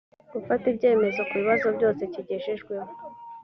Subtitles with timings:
[0.33, 2.89] gufata ibyemezo ku bibazo byose kigejejweho